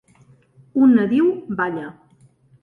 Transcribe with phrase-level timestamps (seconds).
[0.85, 1.29] Un nadiu
[1.61, 1.93] balla.